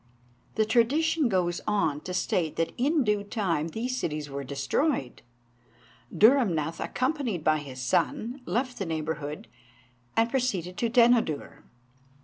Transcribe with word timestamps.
The 0.55 0.65
tradition 0.65 1.29
goes 1.29 1.61
on 1.67 2.01
to 2.01 2.13
state 2.15 2.55
that 2.55 2.71
in 2.75 3.03
due 3.03 3.23
time 3.23 3.67
these 3.67 3.95
cities 3.99 4.31
were 4.31 4.43
destroyed; 4.43 5.21
Dhurrumnath, 6.11 6.83
accompanied 6.83 7.43
by 7.43 7.59
his 7.59 7.79
son, 7.83 8.41
left 8.47 8.79
the 8.79 8.87
neighbourhood, 8.87 9.47
and 10.17 10.27
proceeded 10.27 10.75
to 10.77 10.89
Denodur. 10.89 11.61